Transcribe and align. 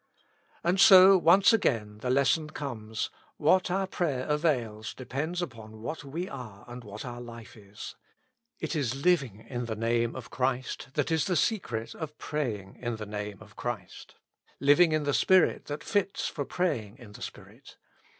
And 0.63 0.79
so 0.79 1.15
once 1.15 1.53
again 1.53 1.99
the 1.99 2.09
lesson 2.09 2.49
comes: 2.49 3.11
What 3.37 3.69
our 3.69 3.85
prayer 3.85 4.25
avails, 4.25 4.95
depends 4.95 5.43
upon 5.43 5.83
what 5.83 6.03
we 6.03 6.27
are 6.27 6.65
and 6.67 6.83
what 6.83 7.05
our 7.05 7.19
hfe 7.21 7.71
is. 7.71 7.95
It 8.59 8.75
is 8.75 9.05
living 9.05 9.45
in 9.47 9.65
the 9.65 9.75
Name 9.75 10.15
of 10.15 10.31
Christ 10.31 10.87
that 10.95 11.11
is 11.11 11.25
the 11.25 11.35
secret 11.35 11.93
of 11.93 12.17
praying 12.17 12.77
in 12.81 12.95
the 12.95 13.05
Name 13.05 13.37
of 13.41 13.55
Christ; 13.55 14.15
living 14.59 14.91
in 14.91 15.03
the 15.03 15.13
Spirit 15.13 15.65
that 15.65 15.83
fits 15.83 16.25
for 16.27 16.45
praying 16.45 16.97
in 16.97 17.11
the 17.11 17.21
Spirit. 17.21 17.77